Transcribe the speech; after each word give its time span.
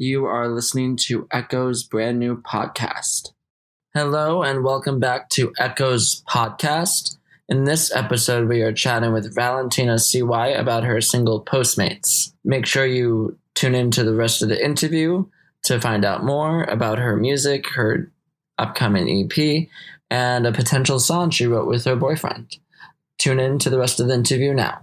You 0.00 0.26
are 0.26 0.46
listening 0.46 0.94
to 1.08 1.26
Echo's 1.32 1.82
brand 1.82 2.20
new 2.20 2.40
podcast. 2.40 3.32
Hello, 3.92 4.44
and 4.44 4.62
welcome 4.62 5.00
back 5.00 5.28
to 5.30 5.52
Echo's 5.58 6.22
podcast. 6.30 7.16
In 7.48 7.64
this 7.64 7.92
episode, 7.92 8.48
we 8.48 8.62
are 8.62 8.72
chatting 8.72 9.12
with 9.12 9.34
Valentina 9.34 9.98
CY 9.98 10.50
about 10.50 10.84
her 10.84 11.00
single 11.00 11.44
Postmates. 11.44 12.32
Make 12.44 12.64
sure 12.64 12.86
you 12.86 13.40
tune 13.56 13.74
in 13.74 13.90
to 13.90 14.04
the 14.04 14.14
rest 14.14 14.40
of 14.40 14.48
the 14.48 14.64
interview 14.64 15.26
to 15.64 15.80
find 15.80 16.04
out 16.04 16.22
more 16.22 16.62
about 16.62 17.00
her 17.00 17.16
music, 17.16 17.68
her 17.70 18.12
upcoming 18.56 19.28
EP, 19.28 19.66
and 20.12 20.46
a 20.46 20.52
potential 20.52 21.00
song 21.00 21.30
she 21.30 21.48
wrote 21.48 21.66
with 21.66 21.86
her 21.86 21.96
boyfriend. 21.96 22.56
Tune 23.18 23.40
in 23.40 23.58
to 23.58 23.68
the 23.68 23.80
rest 23.80 23.98
of 23.98 24.06
the 24.06 24.14
interview 24.14 24.54
now. 24.54 24.82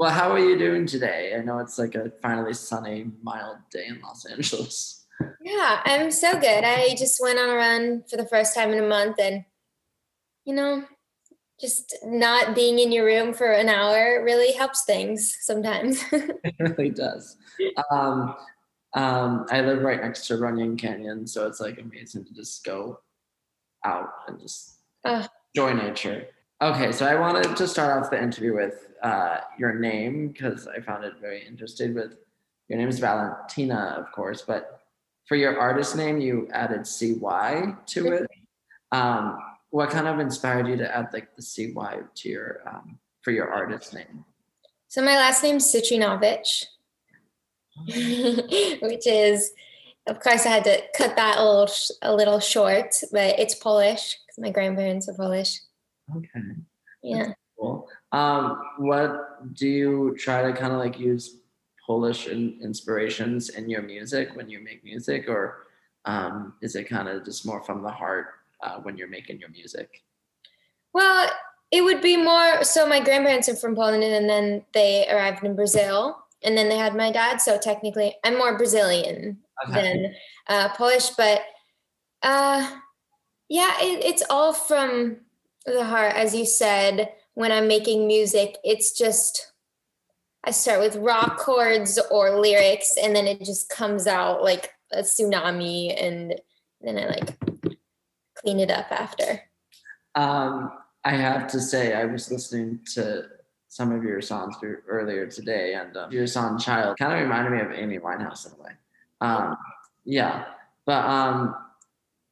Well, 0.00 0.10
how 0.10 0.32
are 0.32 0.38
you 0.38 0.56
doing 0.56 0.86
today? 0.86 1.36
I 1.38 1.42
know 1.42 1.58
it's 1.58 1.78
like 1.78 1.94
a 1.94 2.10
finally 2.22 2.54
sunny, 2.54 3.10
mild 3.22 3.58
day 3.70 3.84
in 3.86 4.00
Los 4.00 4.24
Angeles. 4.24 5.06
Yeah, 5.42 5.82
I'm 5.84 6.10
so 6.10 6.40
good. 6.40 6.64
I 6.64 6.94
just 6.98 7.20
went 7.22 7.38
on 7.38 7.50
a 7.50 7.54
run 7.54 8.04
for 8.08 8.16
the 8.16 8.26
first 8.26 8.54
time 8.54 8.70
in 8.70 8.82
a 8.82 8.88
month 8.88 9.20
and 9.20 9.44
you 10.46 10.54
know, 10.54 10.84
just 11.60 11.94
not 12.02 12.54
being 12.54 12.78
in 12.78 12.92
your 12.92 13.04
room 13.04 13.34
for 13.34 13.52
an 13.52 13.68
hour 13.68 14.24
really 14.24 14.52
helps 14.52 14.84
things 14.84 15.36
sometimes. 15.42 16.02
it 16.12 16.56
really 16.58 16.88
does. 16.88 17.36
Um, 17.92 18.34
um, 18.94 19.44
I 19.50 19.60
live 19.60 19.82
right 19.82 20.00
next 20.00 20.26
to 20.28 20.38
Runyon 20.38 20.78
Canyon, 20.78 21.26
so 21.26 21.46
it's 21.46 21.60
like 21.60 21.78
amazing 21.78 22.24
to 22.24 22.32
just 22.32 22.64
go 22.64 23.00
out 23.84 24.08
and 24.28 24.40
just 24.40 24.78
uh, 25.04 25.26
enjoy 25.54 25.74
nature. 25.74 26.26
Okay, 26.62 26.92
so 26.92 27.06
I 27.06 27.14
wanted 27.14 27.56
to 27.56 27.66
start 27.66 28.04
off 28.04 28.10
the 28.10 28.22
interview 28.22 28.54
with 28.54 28.90
uh, 29.02 29.38
your 29.58 29.78
name 29.78 30.28
because 30.28 30.68
I 30.68 30.80
found 30.80 31.04
it 31.04 31.14
very 31.18 31.42
interesting. 31.46 31.94
With 31.94 32.18
your 32.68 32.78
name 32.78 32.88
is 32.88 32.98
Valentina, 32.98 33.96
of 33.98 34.12
course, 34.12 34.42
but 34.42 34.82
for 35.26 35.36
your 35.36 35.58
artist 35.58 35.96
name, 35.96 36.20
you 36.20 36.48
added 36.52 36.86
CY 36.86 37.76
to 37.86 38.12
it. 38.12 38.30
Um, 38.92 39.38
what 39.70 39.88
kind 39.88 40.06
of 40.06 40.18
inspired 40.18 40.68
you 40.68 40.76
to 40.76 40.94
add 40.94 41.08
like 41.14 41.34
the 41.34 41.40
CY 41.40 42.00
to 42.16 42.28
your 42.28 42.60
um, 42.66 42.98
for 43.22 43.30
your 43.30 43.50
artist 43.50 43.94
name? 43.94 44.26
So 44.88 45.00
my 45.00 45.16
last 45.16 45.42
name 45.42 45.56
is 45.56 45.64
Citrinovich, 45.64 46.66
which 48.82 49.06
is, 49.06 49.52
of 50.06 50.20
course, 50.20 50.44
I 50.44 50.50
had 50.50 50.64
to 50.64 50.82
cut 50.94 51.16
that 51.16 51.38
a 51.38 51.42
little 51.42 51.74
a 52.02 52.14
little 52.14 52.38
short, 52.38 52.96
but 53.12 53.38
it's 53.38 53.54
Polish 53.54 54.18
because 54.26 54.42
my 54.42 54.50
grandparents 54.50 55.08
are 55.08 55.14
Polish. 55.14 55.58
Okay. 56.16 56.40
Yeah. 57.02 57.32
Cool. 57.58 57.88
Um, 58.12 58.62
what 58.78 59.54
do 59.54 59.68
you 59.68 60.16
try 60.18 60.42
to 60.42 60.52
kind 60.52 60.72
of 60.72 60.78
like 60.78 60.98
use 60.98 61.36
Polish 61.86 62.28
in, 62.28 62.58
inspirations 62.62 63.50
in 63.50 63.68
your 63.68 63.82
music 63.82 64.30
when 64.34 64.48
you 64.48 64.60
make 64.60 64.84
music, 64.84 65.28
or 65.28 65.66
um, 66.04 66.54
is 66.62 66.74
it 66.76 66.88
kind 66.88 67.08
of 67.08 67.24
just 67.24 67.44
more 67.44 67.62
from 67.62 67.82
the 67.82 67.90
heart 67.90 68.26
uh, 68.62 68.76
when 68.78 68.96
you're 68.96 69.08
making 69.08 69.40
your 69.40 69.50
music? 69.50 70.02
Well, 70.92 71.28
it 71.70 71.82
would 71.82 72.00
be 72.00 72.16
more. 72.16 72.64
So 72.64 72.86
my 72.86 73.00
grandparents 73.00 73.48
are 73.48 73.56
from 73.56 73.74
Poland, 73.74 74.02
and 74.04 74.28
then 74.28 74.64
they 74.72 75.06
arrived 75.10 75.44
in 75.44 75.54
Brazil, 75.54 76.16
and 76.42 76.56
then 76.56 76.68
they 76.68 76.78
had 76.78 76.94
my 76.94 77.12
dad. 77.12 77.40
So 77.40 77.58
technically, 77.58 78.16
I'm 78.24 78.38
more 78.38 78.56
Brazilian 78.56 79.38
okay. 79.68 79.82
than 79.82 80.14
uh, 80.48 80.68
Polish, 80.70 81.10
but 81.10 81.42
uh, 82.22 82.70
yeah, 83.48 83.74
it, 83.80 84.04
it's 84.04 84.22
all 84.30 84.52
from 84.52 85.18
the 85.66 85.84
heart, 85.84 86.14
as 86.14 86.34
you 86.34 86.46
said, 86.46 87.12
when 87.34 87.52
I'm 87.52 87.68
making 87.68 88.06
music, 88.06 88.56
it's 88.64 88.96
just 88.96 89.52
I 90.44 90.52
start 90.52 90.80
with 90.80 90.96
raw 90.96 91.36
chords 91.36 91.98
or 92.10 92.40
lyrics 92.40 92.94
and 93.00 93.14
then 93.14 93.26
it 93.26 93.40
just 93.40 93.68
comes 93.68 94.06
out 94.06 94.42
like 94.42 94.70
a 94.90 95.00
tsunami 95.00 95.94
and 96.02 96.34
then 96.80 96.98
I 96.98 97.06
like 97.06 97.38
clean 98.36 98.58
it 98.58 98.70
up 98.70 98.90
after. 98.90 99.42
Um, 100.14 100.72
I 101.04 101.12
have 101.12 101.46
to 101.48 101.60
say, 101.60 101.94
I 101.94 102.04
was 102.06 102.30
listening 102.30 102.80
to 102.94 103.24
some 103.68 103.92
of 103.92 104.02
your 104.02 104.20
songs 104.20 104.56
earlier 104.88 105.26
today, 105.26 105.74
and 105.74 105.96
um, 105.96 106.10
your 106.10 106.26
song 106.26 106.58
"Child" 106.58 106.98
kind 106.98 107.12
of 107.12 107.20
reminded 107.20 107.52
me 107.52 107.60
of 107.60 107.70
Amy 107.70 107.98
Winehouse 107.98 108.46
in 108.46 108.58
a 108.58 108.62
way. 108.62 108.72
Um, 109.20 109.56
yeah, 110.04 110.46
but 110.86 111.04
um, 111.04 111.54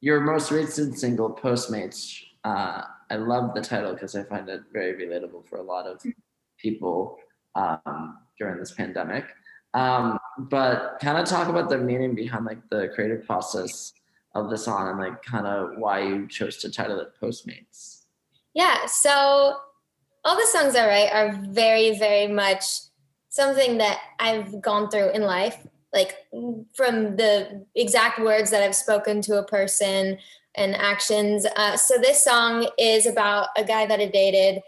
your 0.01 0.21
most 0.21 0.51
recent 0.51 0.99
single, 0.99 1.33
"Postmates," 1.33 2.21
uh, 2.43 2.83
I 3.11 3.17
love 3.17 3.55
the 3.55 3.61
title 3.61 3.95
because 3.95 4.15
I 4.15 4.23
find 4.25 4.49
it 4.49 4.63
very 4.73 4.95
relatable 4.95 5.47
for 5.49 5.57
a 5.57 5.63
lot 5.63 5.87
of 5.87 6.03
people 6.59 7.17
um, 7.55 8.19
during 8.39 8.59
this 8.59 8.73
pandemic. 8.73 9.25
Um, 9.75 10.19
but 10.39 10.99
kind 11.01 11.19
of 11.19 11.27
talk 11.27 11.49
about 11.49 11.69
the 11.69 11.79
meaning 11.79 12.15
behind 12.15 12.47
like 12.47 12.69
the 12.71 12.89
creative 12.95 13.27
process 13.27 13.93
of 14.35 14.51
the 14.51 14.59
song 14.59 14.89
and 14.89 14.99
like 14.99 15.23
kind 15.23 15.47
of 15.47 15.79
why 15.79 16.03
you 16.03 16.27
chose 16.29 16.57
to 16.59 16.71
title 16.71 17.01
it 17.01 17.09
Postmates. 17.21 18.03
Yeah, 18.55 18.87
so 18.87 19.57
all 20.25 20.37
the 20.37 20.47
songs 20.47 20.75
I 20.75 20.87
write 20.87 21.13
are 21.13 21.41
very, 21.51 21.99
very 21.99 22.27
much 22.27 22.65
something 23.29 23.79
that 23.79 24.01
I've 24.19 24.61
gone 24.61 24.91
through 24.91 25.11
in 25.11 25.23
life, 25.23 25.67
like 25.93 26.17
from 26.75 27.17
the 27.17 27.65
exact 27.75 28.19
words 28.21 28.51
that 28.51 28.63
I've 28.63 28.75
spoken 28.75 29.23
to 29.23 29.39
a 29.39 29.45
person 29.45 30.19
and 30.55 30.75
actions. 30.75 31.47
Uh, 31.57 31.77
so 31.77 31.99
this 31.99 32.23
song 32.25 32.69
is 32.79 33.07
about 33.07 33.49
a 33.57 33.65
guy 33.65 33.87
that 33.87 34.01
I 34.01 34.07
dated 34.07 34.63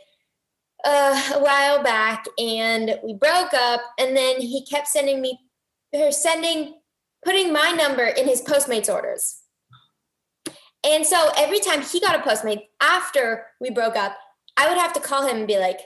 uh, 0.85 1.33
a 1.35 1.43
while 1.43 1.83
back, 1.83 2.25
and 2.39 2.99
we 3.03 3.15
broke 3.15 3.53
up. 3.55 3.81
And 3.99 4.17
then 4.17 4.41
he 4.41 4.65
kept 4.65 4.89
sending 4.89 5.21
me, 5.21 5.39
or 5.93 6.13
sending, 6.13 6.75
putting 7.25 7.53
my 7.53 7.73
number 7.73 8.05
in 8.05 8.27
his 8.27 8.43
Postmates 8.43 8.93
orders. 8.93 9.43
And 10.85 11.05
so 11.05 11.31
every 11.37 11.61
time 11.61 11.83
he 11.83 12.01
got 12.01 12.17
a 12.17 12.29
Postmate 12.29 12.63
after 12.81 13.47
we 13.61 13.71
broke 13.71 13.97
up, 13.97 14.17
I 14.57 14.69
would 14.69 14.79
have 14.79 14.93
to 14.95 15.01
call 15.01 15.27
him 15.27 15.39
and 15.39 15.47
be 15.47 15.59
like, 15.59 15.81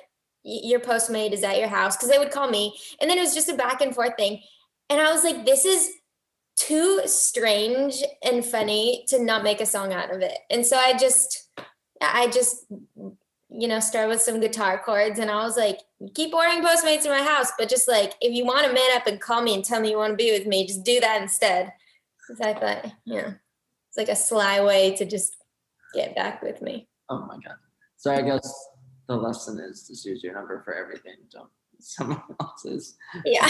"Your 0.44 0.80
Postmate 0.80 1.32
is 1.32 1.42
at 1.42 1.58
your 1.58 1.68
house," 1.68 1.96
because 1.96 2.10
they 2.10 2.18
would 2.18 2.30
call 2.30 2.48
me, 2.48 2.78
and 3.00 3.10
then 3.10 3.18
it 3.18 3.22
was 3.22 3.34
just 3.34 3.48
a 3.48 3.54
back 3.54 3.80
and 3.80 3.94
forth 3.94 4.16
thing. 4.16 4.42
And 4.90 5.00
I 5.00 5.12
was 5.12 5.24
like, 5.24 5.44
"This 5.44 5.64
is." 5.64 5.90
Too 6.56 7.02
strange 7.06 8.02
and 8.22 8.44
funny 8.44 9.04
to 9.08 9.22
not 9.22 9.42
make 9.42 9.60
a 9.60 9.66
song 9.66 9.92
out 9.92 10.14
of 10.14 10.20
it. 10.20 10.38
And 10.50 10.64
so 10.64 10.76
I 10.76 10.96
just, 10.96 11.50
I 12.00 12.28
just, 12.28 12.66
you 13.50 13.68
know, 13.68 13.80
start 13.80 14.08
with 14.08 14.20
some 14.20 14.40
guitar 14.40 14.82
chords 14.84 15.18
and 15.18 15.30
I 15.30 15.44
was 15.44 15.56
like, 15.56 15.80
keep 16.14 16.34
ordering 16.34 16.62
Postmates 16.62 17.04
in 17.04 17.10
my 17.10 17.22
house, 17.22 17.52
but 17.58 17.68
just 17.68 17.88
like, 17.88 18.14
if 18.20 18.32
you 18.32 18.44
want 18.44 18.66
to 18.66 18.72
man 18.72 18.96
up 18.96 19.06
and 19.06 19.20
call 19.20 19.42
me 19.42 19.54
and 19.54 19.64
tell 19.64 19.80
me 19.80 19.90
you 19.90 19.96
want 19.96 20.12
to 20.12 20.16
be 20.16 20.32
with 20.32 20.46
me, 20.46 20.66
just 20.66 20.84
do 20.84 21.00
that 21.00 21.22
instead. 21.22 21.72
Because 22.18 22.40
I 22.40 22.54
thought, 22.54 22.92
yeah, 23.04 23.32
it's 23.88 23.96
like 23.96 24.08
a 24.08 24.16
sly 24.16 24.62
way 24.64 24.94
to 24.96 25.04
just 25.04 25.36
get 25.94 26.16
back 26.16 26.42
with 26.42 26.62
me. 26.62 26.88
Oh 27.08 27.26
my 27.26 27.34
God. 27.34 27.56
So 27.96 28.12
I 28.12 28.22
guess 28.22 28.68
the 29.08 29.16
lesson 29.16 29.58
is 29.60 29.82
to 29.84 30.10
use 30.10 30.22
your 30.22 30.34
number 30.34 30.62
for 30.64 30.74
everything. 30.74 31.16
Don't 31.30 31.50
someone 31.78 32.22
else's. 32.40 32.96
Yeah. 33.24 33.48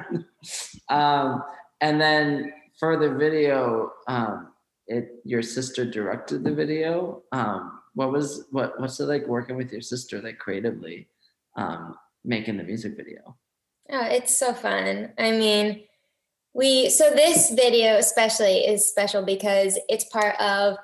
um, 0.88 1.42
and 1.80 2.00
then 2.00 2.52
for 2.78 2.96
the 2.96 3.14
video, 3.14 3.92
um, 4.06 4.52
it 4.86 5.20
your 5.24 5.42
sister 5.42 5.84
directed 5.84 6.44
the 6.44 6.54
video. 6.54 7.22
Um, 7.32 7.80
what 7.94 8.12
was 8.12 8.46
what 8.50 8.80
what's 8.80 9.00
it 9.00 9.04
like 9.04 9.26
working 9.26 9.56
with 9.56 9.72
your 9.72 9.80
sister 9.80 10.20
like 10.20 10.38
creatively 10.38 11.08
um, 11.56 11.96
making 12.24 12.56
the 12.56 12.64
music 12.64 12.96
video? 12.96 13.36
Oh, 13.90 14.04
it's 14.04 14.36
so 14.36 14.52
fun. 14.52 15.12
I 15.18 15.32
mean, 15.32 15.84
we 16.54 16.90
so 16.90 17.10
this 17.10 17.50
video 17.50 17.96
especially 17.96 18.58
is 18.66 18.88
special 18.88 19.24
because 19.24 19.78
it's 19.88 20.04
part 20.04 20.40
of 20.40 20.76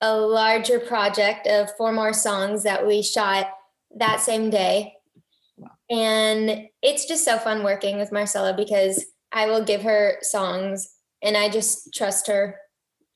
a 0.00 0.14
larger 0.16 0.78
project 0.78 1.46
of 1.46 1.74
four 1.76 1.92
more 1.92 2.12
songs 2.12 2.62
that 2.64 2.86
we 2.86 3.02
shot 3.02 3.48
that 3.96 4.20
same 4.20 4.50
day. 4.50 4.94
Wow. 5.56 5.70
And 5.90 6.68
it's 6.82 7.06
just 7.06 7.24
so 7.24 7.38
fun 7.38 7.62
working 7.62 7.98
with 7.98 8.12
Marcella 8.12 8.54
because 8.54 9.04
I 9.36 9.46
will 9.46 9.62
give 9.62 9.82
her 9.82 10.16
songs 10.22 10.96
and 11.22 11.36
I 11.36 11.50
just 11.50 11.92
trust 11.92 12.26
her 12.26 12.56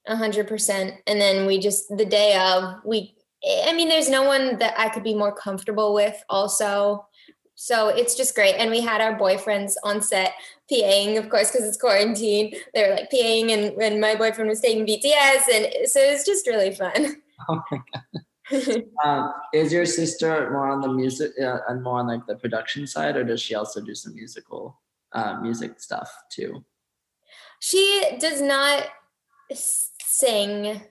a 0.06 0.16
hundred 0.16 0.48
percent. 0.48 0.96
And 1.06 1.18
then 1.18 1.46
we 1.46 1.58
just 1.58 1.96
the 1.96 2.04
day 2.04 2.36
of 2.38 2.74
we 2.84 3.14
I 3.42 3.72
mean, 3.72 3.88
there's 3.88 4.10
no 4.10 4.24
one 4.24 4.58
that 4.58 4.78
I 4.78 4.90
could 4.90 5.02
be 5.02 5.14
more 5.14 5.34
comfortable 5.34 5.94
with 5.94 6.22
also. 6.28 7.06
So 7.54 7.88
it's 7.88 8.14
just 8.14 8.34
great. 8.34 8.56
And 8.56 8.70
we 8.70 8.82
had 8.82 9.00
our 9.00 9.18
boyfriends 9.18 9.74
on 9.82 10.02
set 10.02 10.34
PAing, 10.70 11.16
of 11.18 11.30
course, 11.30 11.50
because 11.50 11.66
it's 11.66 11.78
quarantine. 11.78 12.54
They 12.74 12.86
were 12.86 12.94
like 12.96 13.10
PAing 13.10 13.50
and 13.50 13.74
when 13.76 13.98
my 13.98 14.14
boyfriend 14.14 14.50
was 14.50 14.60
taking 14.60 14.86
BTS. 14.86 15.48
And 15.54 15.88
so 15.88 16.00
it's 16.00 16.26
just 16.26 16.46
really 16.46 16.74
fun. 16.74 17.16
Oh 17.48 17.62
my 17.70 17.80
God. 17.94 18.84
um, 19.02 19.32
is 19.54 19.72
your 19.72 19.86
sister 19.86 20.50
more 20.50 20.68
on 20.68 20.82
the 20.82 20.88
music 20.88 21.32
uh, 21.42 21.60
and 21.68 21.82
more 21.82 22.00
on 22.00 22.06
like 22.06 22.26
the 22.26 22.36
production 22.36 22.86
side, 22.86 23.16
or 23.16 23.24
does 23.24 23.40
she 23.40 23.54
also 23.54 23.80
do 23.80 23.94
some 23.94 24.14
musical 24.14 24.78
uh, 25.12 25.40
music 25.40 25.80
stuff 25.80 26.10
too? 26.30 26.64
She 27.60 28.16
does 28.20 28.40
not 28.40 28.86
sing 29.52 30.82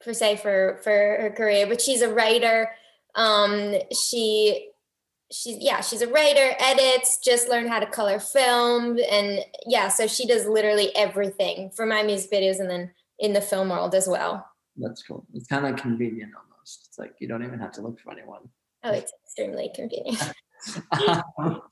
per 0.00 0.12
se 0.12 0.36
for 0.36 0.78
for 0.82 0.90
her 0.90 1.32
career, 1.36 1.66
but 1.66 1.80
she's 1.80 2.02
a 2.02 2.12
writer. 2.12 2.70
Um, 3.14 3.74
she 3.92 4.70
she's 5.32 5.56
yeah 5.60 5.80
she's 5.80 6.02
a 6.02 6.08
writer 6.08 6.54
edits 6.58 7.18
just 7.24 7.48
learned 7.48 7.68
how 7.68 7.80
to 7.80 7.86
color 7.86 8.18
film 8.18 8.98
and 9.10 9.40
yeah 9.66 9.88
so 9.88 10.06
she 10.06 10.26
does 10.26 10.46
literally 10.46 10.94
everything 10.94 11.70
for 11.74 11.86
my 11.86 12.02
music 12.02 12.30
videos 12.30 12.60
and 12.60 12.68
then 12.68 12.90
in 13.18 13.32
the 13.32 13.40
film 13.40 13.70
world 13.70 13.94
as 13.94 14.06
well 14.06 14.46
That's 14.76 15.02
cool. 15.02 15.26
It's 15.34 15.46
kind 15.46 15.66
of 15.66 15.76
convenient 15.76 16.32
almost. 16.34 16.86
It's 16.88 16.98
like 16.98 17.14
you 17.18 17.28
don't 17.28 17.44
even 17.44 17.58
have 17.60 17.72
to 17.72 17.82
look 17.82 17.98
for 18.00 18.12
anyone. 18.12 18.42
oh 18.84 18.92
it's 18.92 19.12
extremely 19.24 19.70
convenient 19.74 20.32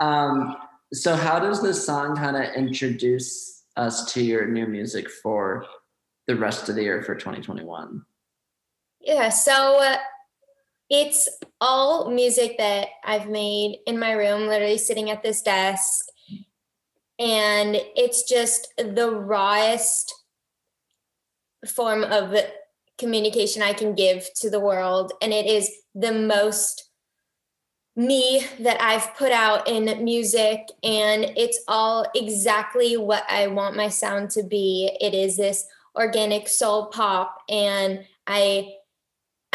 um, 0.00 0.56
so 0.92 1.14
how 1.14 1.38
does 1.38 1.62
this 1.62 1.84
song 1.84 2.16
kind 2.16 2.36
of 2.36 2.54
introduce 2.54 3.64
us 3.76 4.12
to 4.12 4.22
your 4.22 4.46
new 4.46 4.66
music 4.66 5.10
for 5.10 5.66
the 6.26 6.36
rest 6.36 6.68
of 6.68 6.74
the 6.74 6.82
year 6.82 7.02
for 7.02 7.14
2021? 7.14 8.02
yeah 9.00 9.28
so 9.28 9.78
uh, 9.80 9.96
it's 10.90 11.28
all 11.60 12.10
music 12.10 12.58
that 12.58 12.88
i've 13.04 13.28
made 13.28 13.78
in 13.86 13.98
my 13.98 14.12
room 14.12 14.46
literally 14.46 14.78
sitting 14.78 15.10
at 15.10 15.22
this 15.22 15.42
desk 15.42 16.06
and 17.18 17.76
it's 17.96 18.28
just 18.28 18.72
the 18.76 19.10
rawest 19.10 20.14
form 21.66 22.04
of 22.04 22.34
communication 22.98 23.62
i 23.62 23.72
can 23.72 23.94
give 23.94 24.28
to 24.34 24.50
the 24.50 24.60
world 24.60 25.12
and 25.22 25.32
it 25.32 25.46
is 25.46 25.70
the 25.94 26.12
most 26.12 26.85
me 27.96 28.44
that 28.60 28.80
i've 28.80 29.14
put 29.16 29.32
out 29.32 29.66
in 29.66 30.04
music 30.04 30.60
and 30.82 31.24
it's 31.36 31.60
all 31.66 32.06
exactly 32.14 32.96
what 32.96 33.24
i 33.28 33.46
want 33.46 33.74
my 33.74 33.88
sound 33.88 34.30
to 34.30 34.42
be 34.42 34.94
it 35.00 35.14
is 35.14 35.36
this 35.36 35.66
organic 35.94 36.46
soul 36.46 36.86
pop 36.86 37.42
and 37.48 38.04
i 38.26 38.70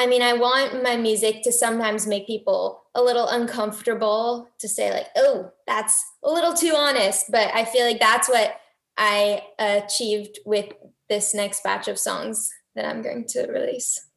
I 0.01 0.07
mean, 0.07 0.23
I 0.23 0.33
want 0.33 0.81
my 0.81 0.97
music 0.97 1.43
to 1.43 1.51
sometimes 1.51 2.07
make 2.07 2.25
people 2.25 2.85
a 2.95 3.03
little 3.03 3.27
uncomfortable 3.27 4.49
to 4.57 4.67
say, 4.67 4.91
like, 4.91 5.09
oh, 5.15 5.51
that's 5.67 6.03
a 6.23 6.29
little 6.31 6.53
too 6.53 6.73
honest. 6.75 7.25
But 7.29 7.53
I 7.53 7.65
feel 7.65 7.85
like 7.85 7.99
that's 7.99 8.27
what 8.27 8.59
I 8.97 9.43
achieved 9.59 10.39
with 10.43 10.73
this 11.07 11.35
next 11.35 11.63
batch 11.63 11.88
of 11.88 11.99
songs 11.99 12.51
that 12.73 12.85
I'm 12.85 13.03
going 13.03 13.25
to 13.27 13.45
release. 13.47 14.07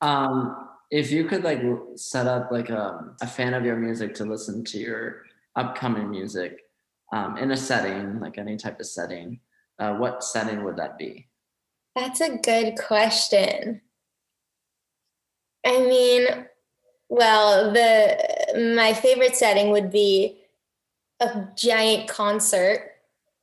Um, 0.00 0.68
if 0.92 1.10
you 1.10 1.24
could 1.24 1.42
like 1.42 1.62
set 1.96 2.26
up 2.26 2.52
like 2.52 2.68
a, 2.68 3.14
a 3.22 3.26
fan 3.26 3.54
of 3.54 3.64
your 3.64 3.76
music 3.76 4.14
to 4.14 4.26
listen 4.26 4.62
to 4.62 4.78
your 4.78 5.22
upcoming 5.56 6.10
music 6.10 6.60
um, 7.14 7.38
in 7.38 7.50
a 7.50 7.56
setting, 7.56 8.20
like 8.20 8.36
any 8.36 8.58
type 8.58 8.78
of 8.78 8.84
setting, 8.84 9.40
uh, 9.78 9.94
what 9.94 10.22
setting 10.22 10.62
would 10.64 10.76
that 10.76 10.98
be? 10.98 11.28
That's 11.96 12.20
a 12.20 12.36
good 12.36 12.76
question. 12.76 13.80
I 15.64 15.78
mean, 15.78 16.26
well, 17.08 17.72
the 17.72 18.74
my 18.76 18.92
favorite 18.92 19.34
setting 19.34 19.70
would 19.70 19.90
be 19.90 20.42
a 21.20 21.48
giant 21.56 22.06
concert. 22.06 22.90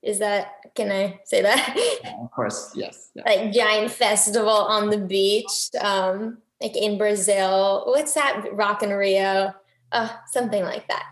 Is 0.04 0.20
that 0.20 0.54
can 0.76 0.92
I 0.92 1.20
say 1.26 1.42
that? 1.42 1.78
Of 2.22 2.32
course, 2.32 2.74
yes. 2.76 3.10
yeah. 3.16 3.24
like 3.26 3.52
giant 3.52 3.92
festival 3.92 4.50
on 4.50 4.90
the 4.90 5.00
beach, 5.00 5.70
um, 5.82 6.38
like 6.62 6.76
in 6.76 6.98
Brazil. 6.98 7.84
What's 7.88 8.14
that? 8.14 8.46
Rock 8.54 8.84
in 8.84 8.90
Rio, 8.92 9.54
uh, 9.92 10.10
something 10.28 10.64
like 10.64 10.88
that. 10.88 11.06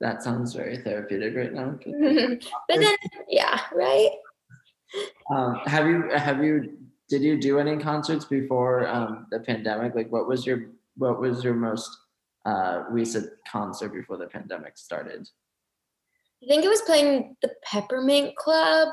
That 0.00 0.22
sounds 0.22 0.54
very 0.54 0.78
therapeutic 0.78 1.36
right 1.36 1.52
now. 1.52 1.78
but 2.68 2.80
then, 2.80 2.96
yeah, 3.28 3.60
right. 3.74 4.10
Um, 5.30 5.60
have 5.66 5.86
you 5.86 6.08
have 6.10 6.42
you 6.42 6.78
did 7.08 7.22
you 7.22 7.38
do 7.40 7.58
any 7.58 7.76
concerts 7.76 8.24
before 8.24 8.88
um, 8.88 9.26
the 9.30 9.40
pandemic? 9.40 9.94
Like, 9.94 10.10
what 10.10 10.26
was 10.26 10.46
your 10.46 10.70
what 10.96 11.20
was 11.20 11.44
your 11.44 11.54
most 11.54 11.90
uh, 12.46 12.84
recent 12.88 13.30
concert 13.46 13.92
before 13.92 14.16
the 14.16 14.26
pandemic 14.26 14.78
started? 14.78 15.28
I 16.42 16.46
think 16.46 16.64
it 16.64 16.68
was 16.68 16.80
playing 16.82 17.36
the 17.42 17.50
Peppermint 17.62 18.34
Club, 18.36 18.88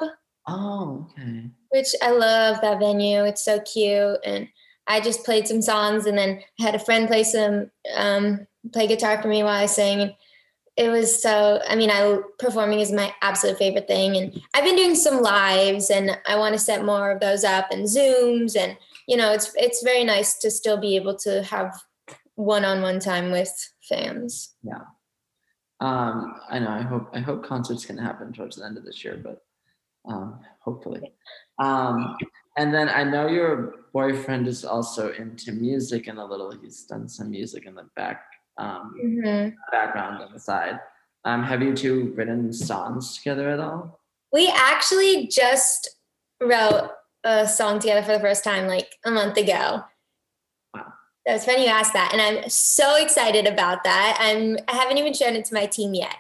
Oh, 0.48 1.08
okay. 1.12 1.50
which 1.70 1.88
I 2.02 2.12
love 2.12 2.60
that 2.62 2.80
venue. 2.80 3.24
It's 3.24 3.46
so 3.46 3.62
cute, 3.62 4.20
and 4.26 4.50
I 4.88 5.02
just 5.02 5.26
played 5.26 5.48
some 5.48 5.62
songs, 5.62 6.06
and 6.06 6.18
then 6.18 6.42
had 6.60 6.76
a 6.76 6.80
friend 6.80 7.08
play 7.08 7.24
some 7.24 7.70
um, 7.96 8.48
play 8.72 8.88
guitar 8.88 9.22
for 9.22 9.28
me 9.28 9.44
while 9.44 9.62
I 9.62 9.66
sang. 9.66 10.16
It 10.76 10.90
was 10.90 11.22
so. 11.22 11.60
I 11.68 11.76
mean, 11.76 11.90
I 11.90 12.20
performing 12.40 12.80
is 12.80 12.92
my 12.92 13.14
absolute 13.22 13.58
favorite 13.58 13.88
thing, 13.88 14.16
and 14.16 14.42
I've 14.54 14.64
been 14.64 14.76
doing 14.76 14.96
some 14.96 15.22
lives, 15.22 15.90
and 15.90 16.18
I 16.28 16.38
want 16.38 16.54
to 16.54 16.60
set 16.60 16.86
more 16.86 17.12
of 17.12 17.20
those 17.20 17.44
up 17.44 17.68
and 17.72 17.86
zooms, 17.86 18.56
and 18.56 18.78
you 19.08 19.18
know, 19.18 19.34
it's 19.34 19.52
it's 19.56 19.84
very 19.84 20.04
nice 20.04 20.38
to 20.40 20.52
still 20.52 20.78
be 20.78 20.96
able 20.96 21.16
to 21.18 21.44
have 21.44 21.76
one-on-one 22.36 23.00
time 23.00 23.32
with 23.32 23.52
fans. 23.82 24.54
Yeah, 24.62 24.86
um, 25.80 26.36
I 26.50 26.60
know. 26.60 26.70
I 26.70 26.82
hope 26.82 27.10
I 27.14 27.20
hope 27.20 27.44
concerts 27.44 27.86
can 27.86 27.98
happen 27.98 28.32
towards 28.32 28.58
the 28.58 28.66
end 28.66 28.78
of 28.78 28.86
this 28.86 29.04
year, 29.04 29.20
but 29.22 29.42
um, 30.08 30.40
hopefully. 30.60 31.14
Um, 31.60 32.18
and 32.58 32.74
then 32.74 32.90
I 32.90 33.04
know 33.04 33.28
your 33.28 33.76
boyfriend 33.94 34.48
is 34.48 34.66
also 34.66 35.12
into 35.14 35.52
music 35.52 36.08
and 36.08 36.18
a 36.20 36.26
little. 36.26 36.52
He's 36.52 36.84
done 36.84 37.08
some 37.08 37.30
music 37.30 37.66
in 37.66 37.76
the 37.76 37.88
back 37.96 38.24
um, 38.58 38.96
Mhm. 39.04 39.56
background 39.72 40.24
on 40.24 40.34
the 40.34 40.40
side. 40.40 40.80
Um, 41.26 41.44
have 41.44 41.62
you 41.62 41.76
two 41.76 42.12
written 42.16 42.52
songs 42.52 43.16
together 43.18 43.50
at 43.50 43.60
all? 43.60 44.00
We 44.32 44.48
actually 44.52 45.28
just 45.28 45.90
wrote 46.42 46.90
a 47.24 47.48
song 47.48 47.80
together 47.80 48.02
for 48.02 48.14
the 48.14 48.20
first 48.20 48.44
time 48.44 48.68
like 48.68 48.96
a 49.06 49.12
month 49.12 49.38
ago. 49.38 49.84
Wow. 50.74 50.94
So 51.28 51.36
it's 51.36 51.46
funny 51.46 51.64
you 51.66 51.70
asked 51.70 51.94
that, 51.94 52.14
and 52.14 52.22
I'm 52.22 52.50
so 52.50 52.96
excited 52.96 53.46
about 53.46 53.84
that. 53.84 54.18
I'm 54.20 54.58
I 54.68 54.76
haven't 54.76 54.98
even 54.98 55.14
shown 55.14 55.36
it 55.36 55.46
to 55.46 55.54
my 55.54 55.68
team 55.68 55.94
yet. 55.94 56.16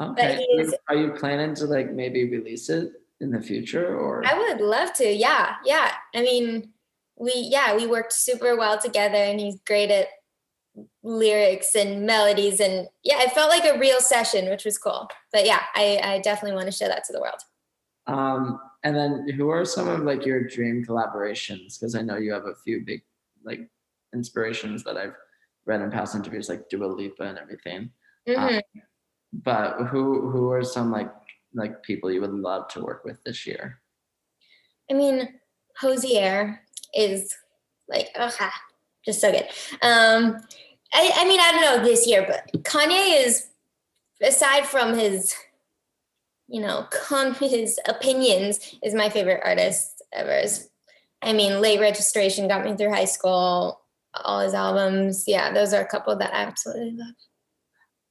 Okay. 0.00 0.44
Are 0.88 0.96
you 0.96 1.12
planning 1.12 1.54
to 1.56 1.66
like 1.66 1.92
maybe 1.92 2.28
release 2.28 2.68
it 2.68 2.92
in 3.20 3.30
the 3.30 3.40
future 3.40 3.96
or? 3.96 4.22
I 4.26 4.36
would 4.36 4.60
love 4.60 4.92
to. 4.94 5.06
Yeah, 5.06 5.54
yeah. 5.64 5.92
I 6.14 6.22
mean, 6.22 6.72
we 7.16 7.32
yeah 7.34 7.76
we 7.76 7.86
worked 7.86 8.12
super 8.12 8.56
well 8.56 8.78
together, 8.80 9.16
and 9.16 9.38
he's 9.38 9.60
great 9.66 9.90
at 9.90 10.08
lyrics 11.02 11.74
and 11.74 12.06
melodies, 12.06 12.60
and 12.60 12.88
yeah, 13.02 13.22
it 13.22 13.32
felt 13.32 13.50
like 13.50 13.64
a 13.64 13.78
real 13.78 14.00
session, 14.00 14.48
which 14.48 14.64
was 14.64 14.78
cool. 14.78 15.08
But 15.32 15.46
yeah, 15.46 15.62
I 15.74 16.00
I 16.02 16.20
definitely 16.20 16.56
want 16.56 16.66
to 16.66 16.72
show 16.72 16.88
that 16.88 17.04
to 17.04 17.12
the 17.12 17.20
world. 17.20 17.40
Um, 18.06 18.60
and 18.82 18.94
then 18.94 19.28
who 19.30 19.48
are 19.48 19.64
some 19.64 19.88
of 19.88 20.00
like 20.00 20.26
your 20.26 20.44
dream 20.44 20.84
collaborations? 20.84 21.78
Because 21.78 21.94
I 21.94 22.02
know 22.02 22.16
you 22.16 22.32
have 22.32 22.46
a 22.46 22.54
few 22.64 22.84
big 22.84 23.02
like 23.44 23.68
inspirations 24.12 24.84
that 24.84 24.96
I've 24.96 25.14
read 25.64 25.80
in 25.80 25.90
past 25.90 26.14
interviews, 26.14 26.48
like 26.48 26.68
Dua 26.68 26.86
Lipa 26.86 27.22
and 27.22 27.38
everything. 27.38 27.90
Mhm. 28.28 28.62
But 29.32 29.86
who 29.86 30.30
who 30.30 30.50
are 30.50 30.62
some 30.62 30.90
like 30.90 31.10
like 31.54 31.82
people 31.82 32.10
you 32.10 32.20
would 32.20 32.34
love 32.34 32.68
to 32.68 32.80
work 32.80 33.04
with 33.04 33.22
this 33.24 33.46
year? 33.46 33.80
I 34.90 34.94
mean, 34.94 35.28
Hozier 35.78 36.60
is 36.94 37.34
like, 37.88 38.08
oh, 38.16 38.30
just 39.04 39.20
so 39.20 39.30
good. 39.30 39.46
Um, 39.82 40.38
I, 40.92 41.10
I 41.16 41.24
mean, 41.28 41.40
I 41.40 41.52
don't 41.52 41.60
know 41.60 41.84
this 41.84 42.06
year, 42.06 42.24
but 42.26 42.62
Kanye 42.62 43.24
is, 43.26 43.48
aside 44.22 44.66
from 44.66 44.96
his, 44.96 45.34
you 46.48 46.60
know, 46.60 46.86
con 46.90 47.34
his 47.40 47.78
opinions, 47.86 48.76
is 48.82 48.94
my 48.94 49.08
favorite 49.08 49.40
artist 49.44 50.02
ever. 50.12 50.32
Is- 50.32 50.68
I 51.22 51.32
mean, 51.32 51.60
late 51.60 51.80
registration 51.80 52.48
got 52.48 52.64
me 52.64 52.76
through 52.76 52.92
high 52.92 53.06
school. 53.06 53.80
All 54.24 54.40
his 54.40 54.54
albums, 54.54 55.24
yeah, 55.26 55.52
those 55.52 55.72
are 55.72 55.80
a 55.80 55.86
couple 55.86 56.14
that 56.16 56.32
I 56.32 56.42
absolutely 56.42 56.96
love. 56.96 57.14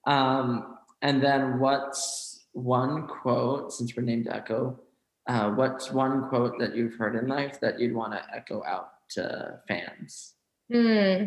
Um, 0.06 0.78
and 1.02 1.24
then 1.24 1.60
what's 1.60 2.33
one 2.54 3.08
quote, 3.08 3.74
since 3.74 3.96
we're 3.96 4.04
named 4.04 4.28
Echo, 4.32 4.80
uh, 5.28 5.52
what's 5.52 5.92
one 5.92 6.30
quote 6.30 6.58
that 6.60 6.76
you've 6.76 6.96
heard 6.96 7.16
in 7.16 7.28
life 7.28 7.60
that 7.62 7.80
you'd 7.80 7.94
want 7.96 8.14
to 8.14 8.22
echo 8.36 8.64
out 8.66 8.90
to 9.12 9.60
fans? 9.68 10.34
Hmm. 10.72 11.26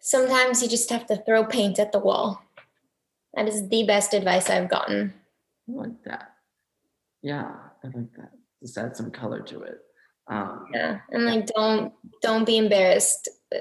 Sometimes 0.00 0.62
you 0.62 0.68
just 0.68 0.88
have 0.90 1.06
to 1.06 1.16
throw 1.16 1.44
paint 1.44 1.78
at 1.78 1.92
the 1.92 1.98
wall. 1.98 2.42
That 3.34 3.48
is 3.48 3.68
the 3.68 3.84
best 3.84 4.14
advice 4.14 4.48
I've 4.48 4.70
gotten. 4.70 5.12
I 5.68 5.72
like 5.72 6.02
that. 6.04 6.34
Yeah, 7.22 7.50
I 7.84 7.86
like 7.86 8.12
that. 8.16 8.32
Just 8.62 8.78
add 8.78 8.96
some 8.96 9.10
color 9.10 9.40
to 9.42 9.62
it. 9.62 9.78
Um, 10.28 10.66
Yeah, 10.72 11.00
and 11.10 11.24
like 11.24 11.46
don't 11.46 11.92
don't 12.22 12.44
be 12.44 12.58
embarrassed 12.58 13.28
uh, 13.54 13.58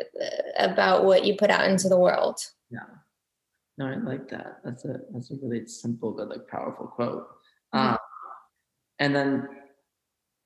about 0.58 1.06
what 1.06 1.26
you 1.26 1.36
put 1.38 1.50
out 1.50 1.66
into 1.70 1.90
the 1.90 1.98
world. 2.00 2.40
yeah. 2.70 2.82
No, 3.78 3.86
I 3.86 3.96
like 3.96 4.30
that. 4.30 4.60
That's 4.64 4.86
a 4.86 5.00
that's 5.14 5.32
a 5.32 5.36
really 5.42 5.68
simple 5.68 6.12
but 6.12 6.30
like 6.30 6.48
powerful 6.48 6.88
quote. 6.88 7.28
Mhm. 7.74 7.80
Um, 7.92 7.98
and 9.00 9.16
then 9.16 9.48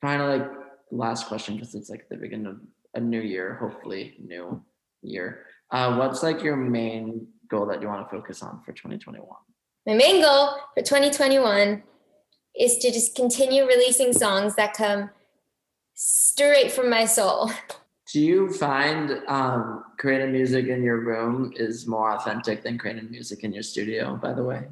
finally, 0.02 0.40
like 0.40 0.52
last 0.92 1.28
question 1.28 1.56
because 1.56 1.74
it's 1.76 1.90
like 1.90 2.10
the 2.10 2.18
beginning 2.18 2.48
of 2.48 2.60
a 2.96 3.00
new 3.00 3.22
year, 3.22 3.56
hopefully 3.56 4.18
new 4.20 4.64
year. 5.02 5.46
Uh, 5.72 5.96
what's 5.96 6.22
like 6.24 6.44
your 6.44 6.58
main 6.58 7.28
goal 7.50 7.66
that 7.68 7.82
you 7.82 7.88
want 7.88 8.06
to 8.10 8.16
focus 8.16 8.44
on 8.44 8.62
for 8.66 8.74
2021? 8.74 9.28
My 9.88 9.94
main 9.94 10.22
goal 10.22 10.58
for 10.74 10.82
2021 10.82 11.84
is 12.60 12.78
to 12.80 12.92
just 12.92 13.16
continue 13.16 13.66
releasing 13.66 14.12
songs 14.12 14.56
that 14.56 14.74
come 14.74 15.10
straight 15.94 16.72
from 16.72 16.90
my 16.90 17.06
soul. 17.06 17.52
Do 18.12 18.20
you 18.20 18.52
find 18.52 19.22
um, 19.30 19.86
creating 19.98 20.34
music 20.34 20.68
in 20.68 20.84
your 20.84 21.00
room 21.00 21.54
is 21.56 21.88
more 21.88 22.12
authentic 22.12 22.62
than 22.62 22.78
creating 22.78 23.10
music 23.10 23.46
in 23.46 23.54
your 23.54 23.64
studio? 23.64 24.18
By 24.18 24.34
the 24.34 24.44
way. 24.44 24.68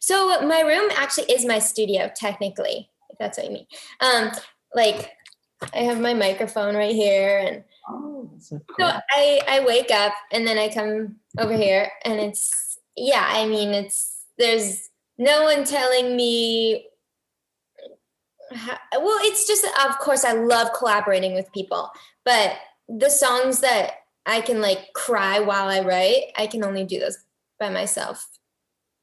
So 0.00 0.42
my 0.46 0.60
room 0.60 0.90
actually 0.94 1.32
is 1.32 1.46
my 1.46 1.60
studio, 1.60 2.10
technically, 2.14 2.90
if 3.08 3.18
that's 3.18 3.38
what 3.38 3.46
you 3.46 3.52
mean. 3.54 3.66
Um, 4.00 4.32
like 4.74 5.12
I 5.72 5.78
have 5.78 5.98
my 5.98 6.12
microphone 6.12 6.76
right 6.76 6.94
here, 6.94 7.38
and 7.38 7.64
Oh, 7.88 8.30
so 8.38 8.60
cool. 8.68 8.90
so 8.90 8.98
I 9.10 9.40
I 9.48 9.64
wake 9.64 9.90
up 9.90 10.12
and 10.30 10.46
then 10.46 10.58
I 10.58 10.68
come 10.68 11.16
over 11.38 11.56
here, 11.56 11.90
and 12.04 12.20
it's 12.20 12.78
yeah. 12.96 13.26
I 13.26 13.46
mean, 13.46 13.70
it's 13.70 14.24
there's 14.36 14.90
no 15.16 15.44
one 15.44 15.64
telling 15.64 16.16
me. 16.16 16.86
How, 18.52 18.76
well, 19.00 19.18
it's 19.22 19.46
just 19.46 19.64
of 19.88 19.98
course 20.00 20.22
I 20.22 20.32
love 20.32 20.68
collaborating 20.76 21.32
with 21.34 21.50
people, 21.52 21.90
but 22.26 22.52
the 22.88 23.10
songs 23.10 23.60
that 23.60 23.92
I 24.26 24.40
can 24.40 24.60
like 24.60 24.92
cry 24.94 25.40
while 25.40 25.68
I 25.68 25.80
write, 25.80 26.32
I 26.36 26.46
can 26.46 26.64
only 26.64 26.84
do 26.84 26.98
those 26.98 27.18
by 27.58 27.70
myself, 27.70 28.26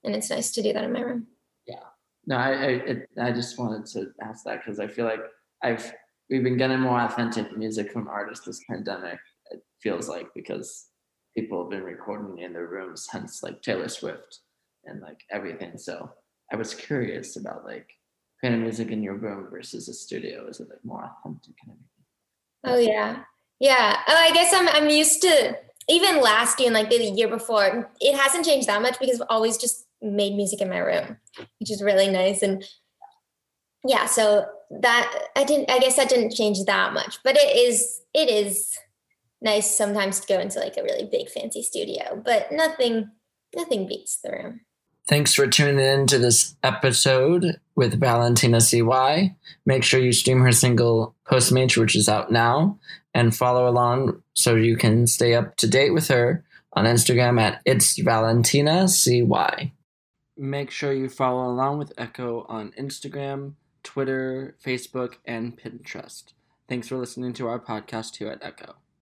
and 0.03 0.15
it's 0.15 0.29
nice 0.29 0.51
to 0.51 0.61
do 0.61 0.73
that 0.73 0.83
in 0.83 0.93
my 0.93 1.01
room. 1.01 1.27
Yeah. 1.67 1.83
No, 2.25 2.37
I 2.37 2.49
I, 2.49 2.67
it, 2.67 3.09
I 3.19 3.31
just 3.31 3.59
wanted 3.59 3.85
to 3.93 4.11
ask 4.21 4.43
that 4.45 4.59
because 4.59 4.79
I 4.79 4.87
feel 4.87 5.05
like 5.05 5.21
I've 5.63 5.93
we've 6.29 6.43
been 6.43 6.57
getting 6.57 6.79
more 6.79 6.99
authentic 6.99 7.55
music 7.57 7.91
from 7.91 8.07
artists 8.07 8.45
this 8.45 8.63
pandemic. 8.69 9.19
It 9.51 9.61
feels 9.81 10.07
like 10.07 10.27
because 10.35 10.87
people 11.35 11.61
have 11.61 11.71
been 11.71 11.83
recording 11.83 12.43
in 12.43 12.53
their 12.53 12.67
rooms, 12.67 13.07
hence 13.11 13.43
like 13.43 13.61
Taylor 13.61 13.89
Swift 13.89 14.39
and 14.85 15.01
like 15.01 15.21
everything. 15.31 15.77
So 15.77 16.09
I 16.51 16.55
was 16.55 16.73
curious 16.73 17.37
about 17.37 17.65
like 17.65 17.89
creating 18.39 18.63
music 18.63 18.91
in 18.91 19.03
your 19.03 19.15
room 19.15 19.47
versus 19.49 19.87
a 19.87 19.93
studio. 19.93 20.47
Is 20.47 20.59
it 20.59 20.69
like 20.69 20.83
more 20.83 21.03
authentic 21.03 21.55
and 21.63 21.77
everything? 21.77 21.87
Oh 22.63 22.77
yeah, 22.77 23.23
yeah. 23.61 24.01
Oh, 24.07 24.15
I 24.15 24.31
guess 24.31 24.51
I'm 24.53 24.67
I'm 24.67 24.89
used 24.89 25.21
to 25.21 25.55
even 25.87 26.19
last 26.19 26.59
year 26.59 26.67
and 26.67 26.73
like 26.73 26.89
the 26.89 26.97
year 26.97 27.27
before. 27.27 27.91
It 28.01 28.17
hasn't 28.17 28.45
changed 28.45 28.67
that 28.67 28.81
much 28.81 28.99
because 28.99 29.21
I've 29.21 29.27
always 29.29 29.57
just 29.57 29.85
made 30.01 30.35
music 30.35 30.61
in 30.61 30.69
my 30.69 30.79
room, 30.79 31.17
which 31.59 31.69
is 31.69 31.83
really 31.83 32.09
nice. 32.09 32.41
And 32.41 32.65
yeah, 33.85 34.07
so 34.07 34.47
that 34.81 35.27
I 35.35 35.43
didn't. 35.43 35.69
I 35.69 35.77
guess 35.77 35.95
that 35.97 36.09
didn't 36.09 36.31
change 36.33 36.63
that 36.65 36.93
much, 36.93 37.19
but 37.23 37.37
it 37.37 37.55
is 37.55 38.01
it 38.15 38.29
is 38.29 38.75
nice 39.43 39.77
sometimes 39.77 40.19
to 40.19 40.27
go 40.27 40.39
into 40.39 40.59
like 40.59 40.77
a 40.77 40.83
really 40.83 41.07
big 41.11 41.29
fancy 41.29 41.61
studio, 41.61 42.19
but 42.25 42.51
nothing 42.51 43.11
nothing 43.55 43.87
beats 43.87 44.21
the 44.23 44.31
room. 44.31 44.61
Thanks 45.07 45.33
for 45.33 45.47
tuning 45.47 45.79
in 45.79 46.07
to 46.07 46.19
this 46.19 46.55
episode 46.63 47.59
with 47.75 47.99
Valentina 47.99 48.61
CY. 48.61 49.35
Make 49.65 49.83
sure 49.83 49.99
you 49.99 50.13
stream 50.13 50.41
her 50.41 50.51
single 50.51 51.15
Postmates, 51.25 51.75
which 51.75 51.95
is 51.95 52.07
out 52.07 52.31
now, 52.31 52.79
and 53.13 53.35
follow 53.35 53.67
along 53.67 54.21
so 54.33 54.55
you 54.55 54.77
can 54.77 55.07
stay 55.07 55.33
up 55.33 55.55
to 55.57 55.67
date 55.67 55.93
with 55.93 56.07
her 56.07 56.45
on 56.73 56.85
Instagram 56.85 57.41
at 57.41 57.61
It's 57.65 57.97
Valentina 57.99 58.87
CY. 58.87 59.71
Make 60.37 60.71
sure 60.71 60.93
you 60.93 61.09
follow 61.09 61.45
along 61.47 61.79
with 61.79 61.93
Echo 61.97 62.45
on 62.47 62.71
Instagram, 62.79 63.53
Twitter, 63.83 64.55
Facebook, 64.63 65.15
and 65.25 65.57
Pinterest. 65.59 66.33
Thanks 66.69 66.87
for 66.87 66.97
listening 66.97 67.33
to 67.33 67.47
our 67.47 67.59
podcast 67.59 68.17
here 68.17 68.29
at 68.29 68.43
Echo. 68.43 68.75